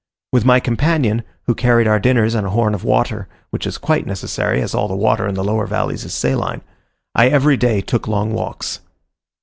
[0.31, 4.07] With my companion, who carried our dinners and a horn of water, which is quite
[4.07, 6.61] necessary, as all the water in the lower valleys is saline,
[7.13, 8.79] I every day took long walks.